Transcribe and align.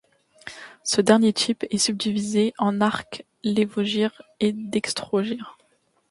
Ce 0.83 0.99
dernier 0.99 1.31
type 1.31 1.63
est 1.69 1.77
subdivisé 1.77 2.55
en 2.57 2.81
arcs 2.81 3.23
lévogyres 3.43 4.23
et 4.39 4.51
dextrogyres. 4.51 5.59